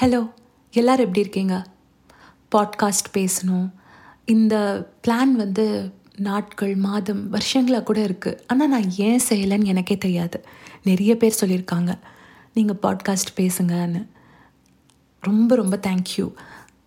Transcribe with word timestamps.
Hello 0.00 0.30
எல்லோரும் 0.72 1.00
எப்படி 1.00 1.20
இருக்கீங்க? 1.20 1.64
பாட்காஸ்ட் 2.56 3.08
பேசணும். 3.12 3.70
இந்த 4.24 4.54
பிளான் 5.06 5.32
வந்து 5.32 5.92
நாட்கள் 6.16 6.74
மாதம் 6.74 7.30
வருஷங்களாக 7.30 7.84
கூட 7.84 8.00
இருக்குது 8.00 8.38
ஆனால் 8.46 8.68
நான் 8.68 8.90
ஏன் 8.96 9.20
செய்யலைன்னு 9.28 9.64
எனக்கே 9.64 9.98
தெரியாது. 9.98 10.44
நிறைய 10.84 11.16
பேர் 11.16 11.38
சொல்லியிருக்காங்க. 11.40 11.98
நீங்கள் 12.54 12.76
பாட்காஸ்ட் 12.82 13.32
பேசுங்கன்னு. 13.36 14.06
ரொம்ப 15.20 15.54
ரொம்ப 15.54 15.78
தேங்க்யூ 15.86 16.32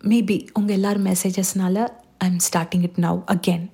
மேபி 0.04 0.48
உங்கள் 0.52 0.76
எல்லோரும் 0.76 1.06
மெசேஜஸ்னால 1.06 1.86
I 2.18 2.28
am 2.28 2.38
starting 2.52 2.82
it 2.82 2.96
now 2.96 3.22
again 3.26 3.66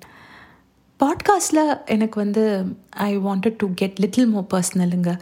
பாட்காஸ்டில் 0.99 1.85
எனக்கு 1.85 2.19
வந்து 2.19 2.75
I 2.89 3.17
wanted 3.17 3.55
to 3.57 3.73
get 3.73 3.99
little 3.99 4.27
more 4.27 4.47
பர்சனலுங்க 4.53 5.19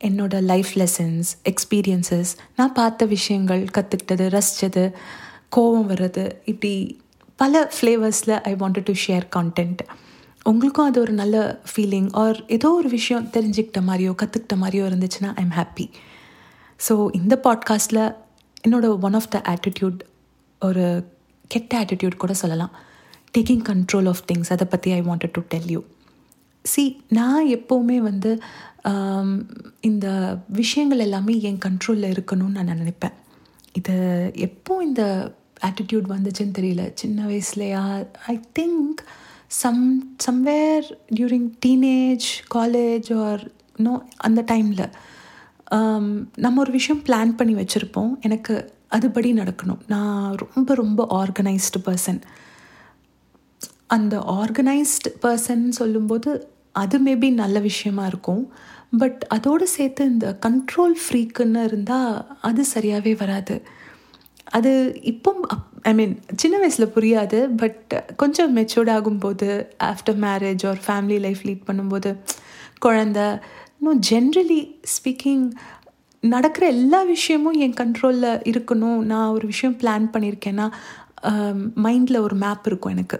என்னோட 0.00 0.42
லைஃப் 0.42 0.68
லெசன்ஸ் 0.74 1.24
எக்ஸ்பீரியன்சஸ் 1.44 2.36
நான் 2.56 2.72
பார்த்த 2.72 3.04
விஷயங்கள் 3.04 3.66
கற்றுக்கிட்டது 3.78 4.42
ரசித்தது 4.42 4.92
கோபம் 5.48 5.90
வர்றது 5.90 6.36
இப்படி 6.44 7.00
பல 7.36 7.72
ஃப்ளேவர்ஸில் 7.80 8.40
I 8.40 8.54
wanted 8.54 8.82
to 8.84 8.92
share 9.06 9.28
content 9.36 9.78
உங்களுக்கும் 10.42 10.86
அது 10.86 11.00
ஒரு 11.00 11.12
நல்ல 11.12 11.60
ஃபீலிங் 11.76 12.08
ஆர் 12.12 12.46
ஏதோ 12.46 12.70
ஒரு 12.70 12.88
விஷயம் 12.88 13.26
தெரிஞ்சுக்கிட்ட 13.26 13.80
மாதிரியோ 13.80 14.14
கற்றுக்கிட்ட 14.22 14.54
மாதிரியோ 14.54 14.86
இருந்துச்சுன்னா 14.86 15.36
ஐ 15.36 15.44
எம் 15.44 15.50
ஹாப்பி 15.50 15.90
ஸோ 16.88 17.08
இந்த 17.12 17.40
பாட்காஸ்ட்டில் 17.44 18.14
என்னோட 18.68 19.00
ஒன் 19.00 19.14
ஆஃப் 19.14 19.30
த 19.30 19.42
ஆட்டிடியூட் 19.44 19.98
ஒரு 20.60 21.08
கெட்ட 21.48 21.84
ஆட்டிடியூட் 21.84 22.16
கூட 22.16 22.34
சொல்லலாம். 22.34 22.70
டேக்கிங் 23.38 23.62
கண்ட்ரோல் 23.68 24.08
ஆஃப் 24.08 24.22
திங்ஸ் 24.32 24.48
அதை 24.48 24.66
பற்றி 24.70 24.92
I 24.92 25.00
wanted 25.00 25.30
to 25.32 25.40
tell 25.48 25.68
you 25.68 25.84
see 26.72 26.84
நான் 27.18 27.46
எப்போவுமே 27.56 27.98
வந்து 28.08 28.30
இந்த 29.88 30.06
விஷயங்கள் 30.58 31.04
எல்லாமே 31.06 31.34
என் 31.48 31.62
கண்ட்ரோலில் 31.64 32.14
இருக்கணும்னு 32.14 32.56
நான் 32.56 32.82
நினைப்பேன். 32.82 33.16
இது 33.78 33.96
எப்போ 34.46 34.72
இந்த 34.88 35.02
ஆட்டிடியூட் 35.68 36.06
வந்துச்சுன்னு 36.14 36.56
தெரியல. 36.58 36.84
சின்ன 37.02 37.26
வயசுலையா? 37.30 37.82
I 38.32 38.34
think 38.58 39.00
some 39.62 39.82
somewhere 40.26 40.86
during 41.16 41.50
teenage 41.66 42.28
college 42.54 43.10
or 43.26 43.44
no 43.86 43.92
அந்த 44.28 44.40
டைமில் 44.52 44.86
நம்ம 46.44 46.60
ஒரு 46.64 46.72
விஷயம் 46.78 47.02
பிளான் 47.06 47.36
பண்ணி 47.38 47.54
வச்சுருப்போம். 47.60 48.12
எனக்கு 48.26 48.54
அதுபடி 48.96 49.30
நடக்கணும். 49.40 49.80
நான் 49.94 50.36
ரொம்ப 50.42 50.74
ரொம்ப 50.82 51.06
ஆர்கனைஸ்டு 51.20 51.80
பர்சன் 51.86 52.20
அந்த 53.94 54.14
ஆர்கனைஸ்டு 54.40 55.10
பர்சன் 55.22 55.64
சொல்லும்போது 55.80 56.30
அது 56.82 56.96
மேபி 57.06 57.28
நல்ல 57.42 57.58
விஷயமா 57.70 58.04
இருக்கும். 58.12 58.42
பட் 59.00 59.20
அதோடு 59.36 59.66
சேர்த்து 59.76 60.02
இந்த 60.12 60.28
கண்ட்ரோல் 60.46 60.96
ஃப்ரீக்குன்னு 61.02 61.62
இருந்தால் 61.70 62.12
அது 62.48 62.62
சரியாகவே 62.74 63.14
வராது. 63.22 63.56
அது 64.56 64.72
இப்போ 65.12 65.30
ஐ 65.90 65.92
மீன் 65.98 66.14
சின்ன 66.42 66.54
வயசில் 66.62 66.92
புரியாது 66.96 67.38
பட் 67.62 67.92
கொஞ்சம் 68.22 68.52
மெச்சூர்ட் 68.56 68.90
ஆகும்போது 68.96 69.48
ஆஃப்டர் 69.90 70.18
மேரேஜ் 70.26 70.62
ஒரு 70.72 70.80
ஃபேமிலி 70.86 71.18
லைஃப் 71.26 71.42
லீட் 71.48 71.66
பண்ணும்போது 71.68 72.10
குழந்த 72.86 73.20
இன்னும் 73.78 74.02
ஜென்ரலி 74.10 74.60
ஸ்பீக்கிங் 74.94 75.44
நடக்கிற 76.24 76.64
எல்லா 76.74 77.00
விஷயமும் 77.14 77.58
என் 77.64 77.78
கண்ட்ரோலில் 77.80 78.42
இருக்கணும். 78.52 79.00
நான் 79.10 79.34
ஒரு 79.36 79.46
விஷயம் 79.52 79.76
பிளான் 79.82 80.06
பண்ணியிருக்கேன்னா 80.14 80.66
um, 81.30 81.58
மைண்டில் 81.84 82.24
ஒரு 82.26 82.36
மேப் 82.44 82.66
இருக்கும் 82.70 82.94
எனக்கு. 82.96 83.18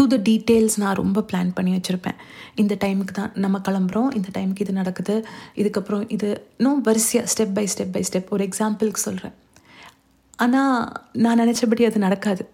டு 0.00 0.04
த 0.12 0.16
டீட்டெயில்ஸ் 0.28 0.76
நான் 0.82 0.98
ரொம்ப 1.02 1.18
பிளான் 1.30 1.50
பண்ணி 1.56 1.72
வச்சுருப்பேன். 1.76 2.18
இந்த 2.62 2.74
டைமுக்கு 2.84 3.14
தான் 3.20 3.32
நம்ம 3.44 3.56
கிளம்புறோம். 3.66 4.10
இந்த 4.18 4.28
டைமுக்கு 4.36 4.64
இது 4.66 4.74
நடக்குது. 4.80 5.14
இதுக்கப்புறம் 5.60 6.04
இது 6.16 6.28
இன்னும் 6.58 6.80
வரிசையாக 6.88 7.30
step 7.32 7.54
by 7.58 7.64
step 7.72 7.92
by 7.96 8.02
step 8.08 8.30
ஒரு 8.36 8.44
எக்ஸாம்பிளுக்கு 8.48 9.02
சொல்கிறேன் 9.08 9.36
ஆனால் 10.44 10.74
நான் 11.24 11.40
நினச்சபடி 11.42 11.84
அது 11.90 11.98
நடக்காது. 12.06 12.44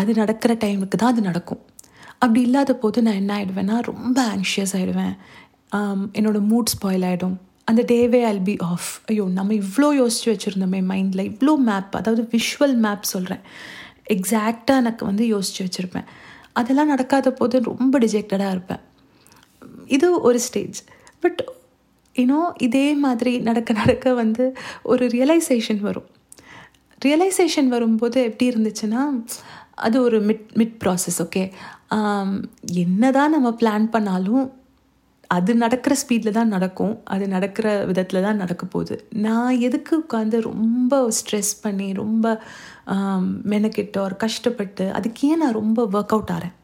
அது 0.00 0.10
நடக்கிற 0.22 0.52
டைமுக்கு 0.64 0.96
தான் 1.02 1.12
அது 1.14 1.22
நடக்கும். 1.28 1.62
அப்படி 2.22 2.40
இல்லாத 2.48 2.72
போது 2.82 2.98
நான் 3.06 3.20
என்ன 3.22 3.32
ஆகிடுவேன்னா 3.38 3.76
ரொம்ப 3.90 4.18
ஆங்ஷியஸ் 4.34 4.74
ஆகிடுவேன் 4.78 5.14
என்னோடய 6.18 6.42
மூட் 6.50 6.72
ஸ்பாயில் 6.74 7.06
ஆகிடும் 7.10 7.36
அந்த 7.70 7.82
டேவே 7.90 8.20
ஐல் 8.30 8.42
பி 8.48 8.54
ஆஃப் 8.70 8.88
ஐயோ 9.10 9.24
நம்ம 9.38 9.54
இவ்வளோ 9.62 9.88
யோசித்து 10.00 10.28
வச்சுருந்தோமே 10.32 10.80
மைண்டில் 10.90 11.28
இவ்வளோ 11.30 11.52
மேப் 11.68 11.92
அதாவது 12.00 12.22
விஷுவல் 12.34 12.76
மேப் 12.84 13.12
சொல்கிறேன் 13.14 13.42
எக்ஸாக்டாக 14.14 14.82
எனக்கு 14.82 15.02
வந்து 15.10 15.24
யோசித்து 15.34 15.64
வச்சுருப்பேன். 15.66 16.08
அதெல்லாம் 16.52 16.86
நடக்காத 16.86 17.32
போது 17.32 17.62
ரொம்ப 17.62 17.98
டிஜெக்டடாக 17.98 18.50
இருப்பேன். 18.50 18.82
இது 19.86 20.20
ஒரு 20.20 20.38
ஸ்டேஜ் 20.38 20.78
பட் 21.20 21.40
இன்னும் 22.12 22.54
இதே 22.58 22.94
மாதிரி 22.94 23.38
நடக்க 23.38 23.72
நடக்க 23.72 24.14
வந்து 24.14 24.44
ஒரு 24.82 25.06
ரியலைசேஷன் 25.06 25.80
வரும். 25.80 26.08
ரியலைசேஷன் 27.04 27.68
வரும்போது 27.68 28.22
எப்படி 28.22 28.50
இருந்துச்சுன்னா 28.50 29.02
அது 29.74 30.02
ஒரு 30.02 30.18
மிட் 30.20 30.48
மிட் 30.54 30.74
ப்ராசஸ் 30.84 31.18
ஓகே 31.24 31.42
என்ன 32.84 33.10
தான் 33.10 33.30
நம்ம 33.30 33.48
பிளான் 33.60 33.86
பண்ணாலும் 33.90 34.44
அது 35.36 35.50
நடக்கிற 35.62 35.94
ஸ்பீடில் 36.00 36.36
தான் 36.38 36.52
நடக்கும். 36.54 36.94
அது 37.14 37.24
நடக்கிற 37.34 37.66
விதத்தில் 37.90 38.24
தான் 38.26 38.40
நடக்க 38.42 38.64
போகுது. 38.74 38.94
நான் 39.26 39.60
எதுக்கு 39.66 39.92
உட்காந்து 40.02 40.38
ரொம்ப 40.50 41.00
ஸ்ட்ரெஸ் 41.18 41.52
பண்ணி 41.64 41.88
ரொம்ப 42.02 42.26
மெனக்கெட்டு 43.52 43.98
ஒரு 44.06 44.16
கஷ்டப்பட்டு 44.24 44.86
அதுக்கு 44.98 45.28
ஏன் 45.30 45.42
நான் 45.42 45.58
ரொம்ப 45.60 45.80
ஒர்க் 45.96 46.14
அவுட் 46.16 46.32
ஆகிறேன் 46.36 46.54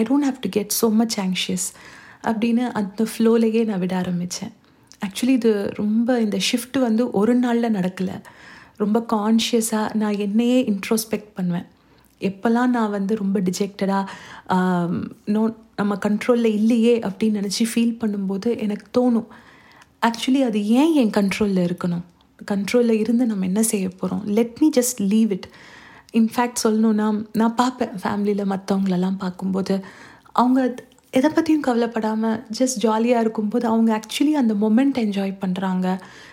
I 0.00 0.02
don't 0.08 0.28
have 0.28 0.40
to 0.46 0.50
get 0.56 0.74
so 0.80 0.88
much 1.00 1.18
anxious 1.26 1.68
அப்படின்னு 2.30 2.64
அந்த 2.80 3.04
ஃப்ளோலையே 3.12 3.62
நான் 3.70 3.82
விட 3.84 3.94
ஆரம்பித்தேன் 4.02 4.52
ஆக்சுவலி 5.06 5.34
இது 5.40 5.52
ரொம்ப 5.82 6.18
இந்த 6.26 6.38
ஷிஃப்ட் 6.48 6.78
வந்து 6.86 7.02
ஒரு 7.20 7.34
நாளில் 7.44 7.74
நடக்கலை. 7.78 8.16
ரொம்ப 8.82 8.98
கான்ஷியஸாக 9.12 9.94
நான் 10.00 10.20
என்னையே 10.26 10.58
இன்ட்ரோஸ்பெக்ட் 10.72 11.30
பண்ணுவேன். 11.38 11.66
எப்போல்லாம் 12.20 12.72
நான் 12.76 12.90
வந்து 12.90 13.12
ரொம்ப 13.16 13.40
டிஜெக்டடாக 13.40 14.04
நோ 15.34 15.42
நம்ம 15.76 15.94
கண்ட்ரோலில் 16.06 16.56
இல்லையே 16.58 16.94
அப்படின்னு 17.06 17.40
நினச்சி 17.40 17.64
ஃபீல் 17.70 17.96
பண்ணும்போது 18.02 18.48
எனக்கு 18.64 18.86
தோணும். 18.98 19.28
ஆக்சுவலி 20.06 20.40
அது 20.48 20.58
ஏன் 20.80 20.92
என் 20.94 21.14
கண்ட்ரோலில் 21.18 21.62
இருக்கணும்? 21.68 22.04
கண்ட்ரோலில் 22.52 23.00
இருந்து 23.02 23.26
நம்ம 23.26 23.44
என்ன 23.44 23.62
செய்ய 23.62 23.88
போகிறோம் 23.88 24.22
let 24.38 24.56
me 24.60 24.68
just 24.78 25.00
leave 25.12 25.30
it 25.30 25.48
in fact 26.14 26.62
சொல்லணுன்னா 26.64 27.06
நான் 27.32 27.54
பார்ப்பேன் 27.54 27.94
ஃபேமிலியில் 28.02 28.50
மற்றவங்களெல்லாம் 28.52 29.18
பார்க்கும்போது. 29.18 29.74
அவங்க 30.32 30.60
எதை 31.14 31.30
பற்றியும் 31.30 31.66
கவலைப்படாமல் 31.68 32.38
ஜஸ்ட் 32.58 32.78
ஜாலியாக 32.78 33.20
இருக்கும்போது 33.20 33.66
அவங்க 33.66 33.90
ஆக்சுவலி 33.98 34.32
அந்த 34.32 34.54
மொமெண்ட் 34.54 34.98
என்ஜாய் 35.04 35.34
பண்ணுறாங்க 35.44 35.86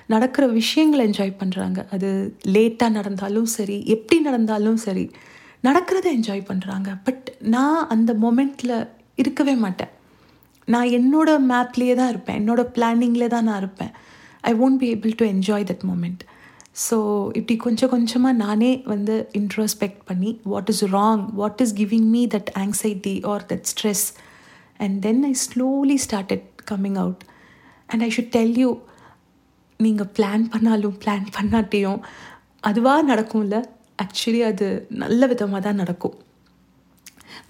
நடக்கிற 0.07 0.47
விஷயங்களை 0.47 1.03
என்ஜாய் 1.09 1.39
பண்ணுறாங்க 1.41 1.79
அது 1.89 2.09
லேட்டாக 2.55 2.91
நடந்தாலும் 2.91 3.49
சரி 3.57 3.77
எப்படி 3.85 4.21
நடந்தாலும் 4.21 4.77
சரி. 4.77 5.05
நடக்கிறத 5.63 6.07
என்ஜாய் 6.17 6.47
பண்ணுறாங்க 6.49 6.89
பட் 7.03 7.27
நான் 7.55 7.87
அந்த 7.87 8.13
மொமெண்ட்டில் 8.13 8.75
இருக்கவே 9.15 9.55
மாட்டேன். 9.55 9.91
நான் 10.67 10.89
என்னோட 10.97 11.29
மேப்லேயே 11.51 11.95
தான் 11.95 12.11
இருப்பேன். 12.13 12.37
என்னோட 12.41 12.61
பிளானிங்லே 12.75 13.27
தான் 13.27 13.47
நான் 13.49 13.61
இருப்பேன். 13.63 13.93
I 14.49 14.53
won't 14.65 14.79
be 14.83 14.87
able 14.95 15.13
to 15.19 15.25
enjoy 15.33 15.65
that 15.71 15.85
moment 15.89 16.23
so 16.85 16.97
இப்படி 17.39 17.55
கொஞ்சம் 17.55 17.89
கொஞ்சமாக 17.89 18.35
நானே 18.35 18.69
வந்து 18.85 19.15
இன்ட்ரோஸ்பெக்ட் 19.39 19.99
பண்ணி 20.05 20.31
what 20.43 20.69
is 20.69 20.83
wrong 20.93 21.23
what 21.39 21.61
is 21.61 21.73
giving 21.73 22.07
me 22.15 22.21
that 22.27 22.49
anxiety 22.63 23.13
or 23.31 23.43
that 23.51 23.67
stress 23.71 24.05
and 24.77 24.95
then 25.01 25.21
I 25.23 25.33
slowly 25.45 25.97
started 26.05 26.47
coming 26.71 26.97
out 27.03 27.23
and 27.89 28.03
I 28.03 28.09
should 28.15 28.33
tell 28.37 28.55
you 28.63 28.69
நீங்கள் 29.79 30.09
plan 30.17 30.45
பண்ணாலும் 30.49 30.97
plan 31.05 31.27
பண்ணாட்டியும் 31.37 32.01
அதுவாக 32.59 33.07
நடக்கும்ல? 33.11 33.57
ஆக்சுவலி 34.03 34.43
அது 34.51 34.67
நல்ல 35.03 35.27
விதமாக 35.31 35.61
தான் 35.67 35.81
நடக்கும். 35.83 36.15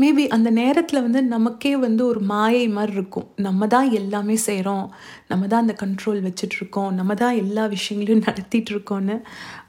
மேபி 0.01 0.23
அந்த 0.35 0.49
நேரத்தில் 0.59 1.03
வந்து 1.05 1.21
நமக்கே 1.33 1.71
வந்து 1.85 2.03
ஒரு 2.11 2.21
மாயை 2.31 2.63
மாதிரி 2.77 2.93
இருக்கும். 2.97 3.27
நம்ம 3.45 3.67
தான் 3.73 3.89
எல்லாமே 3.99 4.35
செய்கிறோம் 4.45 4.85
நம்ம 5.31 5.47
தான் 5.51 5.63
அந்த 5.65 5.75
கண்ட்ரோல் 5.81 6.21
வச்சிட்ருக்கோம் 6.27 6.91
நம்ம 6.99 7.15
தான் 7.23 7.39
எல்லா 7.43 7.63
விஷயங்களையும் 7.75 8.25
நடத்திட்டுருக்கோன்னு 8.27 9.17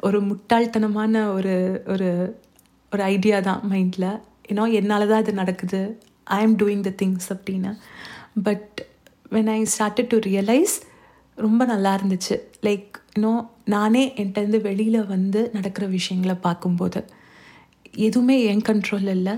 ஒரு 0.01 0.21
முட்டாள்தனமான 0.31 1.25
ஒரு 1.35 1.57
ஒரு 1.95 2.09
ஒரு 2.93 3.03
ஐடியா 3.15 3.39
தான் 3.41 3.63
மைண்டில் 3.73 4.11
ஏன்னா 4.51 4.65
என்னால் 4.79 5.11
தான் 5.13 5.23
இது 5.25 5.33
நடக்குது. 5.43 5.83
I 6.37 6.39
am 6.45 6.57
doing 6.57 6.83
the 6.89 6.93
things 7.03 7.29
அப்படின்னு 7.35 7.71
but 8.49 8.77
when 9.35 9.51
I 9.57 9.61
started 9.75 10.11
to 10.13 10.19
realise 10.31 10.75
ரொம்ப 11.37 11.63
நல்லா 11.73 11.91
இருந்துச்சு. 11.99 12.37
லைக் 12.67 12.95
இன்னும் 13.17 13.43
நானே 13.75 14.03
என்கிட்டருந்து 14.17 14.61
வெளியில் 14.69 15.01
வந்து 15.07 15.41
நடக்கிற 15.53 15.85
விஷயங்களை 15.97 16.37
பார்க்கும்போது 16.47 17.01
எதுவுமே 18.07 18.37
என் 18.53 18.65
கண்ட்ரோல் 18.69 19.11
இல்லை. 19.17 19.35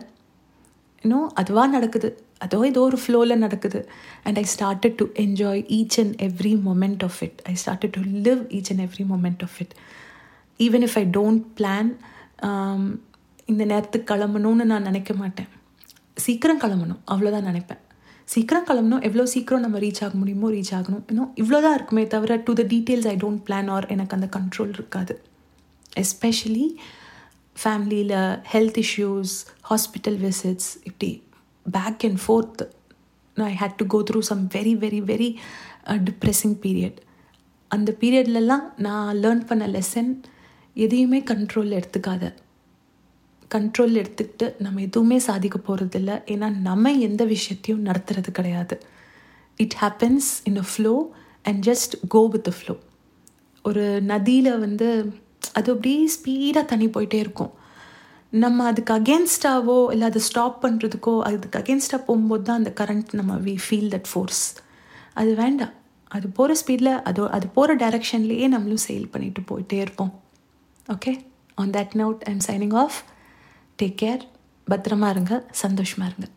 இன்னும் 1.05 1.29
அதுவாக 1.41 1.69
நடக்குது. 1.77 2.11
அதோ 2.45 2.59
ஏதோ 2.69 2.81
ஒரு 2.89 2.99
ஃப்ளோவில் 3.03 3.43
நடக்குது. 3.45 3.81
And 4.27 4.39
I 4.43 4.45
started 4.55 4.97
to 5.01 5.05
enjoy 5.25 5.63
each 5.79 5.99
and 6.03 6.17
every 6.29 6.53
moment 6.69 7.05
of 7.09 7.19
it 7.27 7.39
I 7.51 7.55
started 7.65 7.95
to 7.97 8.03
live 8.27 8.43
each 8.57 8.71
and 8.73 8.85
every 8.87 9.07
moment 9.13 9.45
of 9.47 9.59
it 9.65 9.75
even 10.67 10.85
if 10.89 10.99
I 11.03 11.05
don't 11.19 11.45
plan 11.59 11.91
இந்த 13.53 13.63
நேரத்துக்கு 13.73 14.07
கிளம்பணும்னு 14.15 14.71
நான் 14.73 14.89
நினைக்க 14.91 15.15
மாட்டேன். 15.15 15.51
சீக்கிரம் 16.27 16.61
கிளம்பணும். 16.61 17.03
அவ்வளோதான் 17.13 17.49
நினைப்பேன். 17.51 17.83
சீக்கிரம் 18.32 18.67
கிளம்பணும். 18.69 19.02
எவ்வளோ 19.08 19.25
சீக்கிரம் 19.32 19.64
நம்ம 19.64 19.78
ரீச் 19.78 20.02
ஆக 20.05 20.12
முடியுமோ 20.20 20.49
ரீச் 20.50 20.73
ஆகணும். 20.78 21.02
இன்னும் 21.11 21.32
இவ்வளோ 21.43 21.58
தான் 21.64 21.75
இருக்குமே 21.78 22.05
தவிர 22.14 22.37
to 22.46 22.52
the 22.61 22.62
details 22.73 23.08
I 23.12 23.17
don't 23.25 23.43
plan 23.49 23.69
or 23.75 23.87
எனக்கு 23.94 24.17
அந்த 24.19 24.28
கண்ட்ரோல் 24.37 24.73
இருக்காது. 24.78 25.14
எஸ்பெஷலி 26.02 26.67
ஃபேமிலியில் 27.62 28.17
ஹெல்த் 28.52 28.81
இஷ்யூஸ் 28.84 29.34
ஹாஸ்பிட்டல் 29.70 30.19
விசிட்ஸ் 30.25 30.70
இப்படி 30.84 31.11
back 31.76 32.05
and 32.08 32.20
forth 32.25 32.62
I 33.37 33.55
had 33.62 33.76
to 33.76 33.87
go 33.87 34.02
through 34.11 34.20
some 34.31 34.43
very 34.55 34.75
very 34.84 35.00
very 35.12 35.31
depressing 36.08 36.56
period 36.64 36.99
அந்த 37.70 37.90
பீரியட்லலாம் 38.00 38.67
நான் 38.87 39.17
லேர்ன் 39.17 39.46
பண்ண 39.46 39.64
லெசன் 39.67 40.11
எதையுமே 40.75 41.20
கண்ட்ரோலில் 41.31 41.78
எடுத்துக்காத. 41.78 42.25
கண்ட்ரோல் 43.55 43.95
எடுத்துக்கிட்டு 44.01 44.47
நம்ம 44.65 44.81
எதுவுமே 44.81 45.19
சாதிக்க 45.29 45.59
போகிறதில்ல 45.67 46.13
ஏன்னா 46.33 46.49
நம்ம 46.69 46.93
எந்த 47.09 47.23
விஷயத்தையும் 47.35 47.85
நடத்துறது 47.89 48.31
கிடையாது. 48.39 48.77
It 49.65 49.77
happens 49.83 50.31
in 50.51 50.61
a 50.65 50.67
flow 50.73 50.95
and 51.45 51.61
just 51.69 51.95
go 52.09 52.23
with 52.35 52.51
flow 52.59 52.75
ஒரு 53.65 53.85
நதியில் 54.13 54.51
வந்து 54.65 54.89
அது 55.59 55.69
அப்படியே 55.75 56.03
ஸ்பீடாக 56.17 56.65
தண்ணி 56.73 56.87
போயிட்டே 56.87 57.19
இருக்கும். 57.25 57.53
நம்ம 58.33 58.65
அதுக்கு 58.71 58.93
அகேன்ஸ்டாவோ 58.95 59.79
இல்லை 59.93 60.07
அதை 60.11 60.21
ஸ்டாப் 60.29 60.57
பண்ணுறதுக்கோ 60.65 61.15
அதுக்கு 61.29 61.59
அகேன்ஸ்டாக 61.63 62.01
போகும்போது 62.09 62.45
தான் 62.49 62.61
அந்த 62.61 62.73
கரண்ட் 62.81 63.11
நம்ம 63.21 63.35
வி 63.47 63.55
ஃபீல் 63.65 63.91
தட் 63.95 64.09
ஃபோர்ஸ் 64.11 64.45
அது 65.21 65.33
வேண்டாம். 65.43 65.75
அது 66.17 66.27
போகிற 66.39 66.55
ஸ்பீடில் 66.61 66.93
அது 67.09 67.23
அது 67.37 67.47
போகிற 67.57 67.77
டைரெக்ஷன்லேயே 67.83 68.47
நம்மளும் 68.55 68.83
செயல் 68.87 69.13
பண்ணிட்டு 69.13 69.43
போயிட்டே 69.51 69.79
இருப்போம். 69.85 70.13
Okay 70.89 71.13
on 71.63 71.73
that 71.77 71.95
note 72.03 72.25
I'm 72.33 72.43
signing 72.49 72.77
off 72.83 72.99
take 73.82 73.96
care 74.02 74.23
பத்திரமா 74.70 75.08
இருங்க. 75.08 75.44
சந்தோஷமாக 75.50 76.12
இருங்க. 76.12 76.32